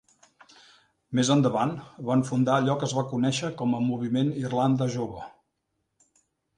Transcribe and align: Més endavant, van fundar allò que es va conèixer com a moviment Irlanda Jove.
Més 1.19 1.29
endavant, 1.35 1.75
van 2.09 2.25
fundar 2.31 2.55
allò 2.63 2.79
que 2.81 2.89
es 2.89 2.97
va 3.01 3.05
conèixer 3.13 3.53
com 3.63 3.79
a 3.79 3.85
moviment 3.93 4.35
Irlanda 4.45 4.93
Jove. 4.99 5.33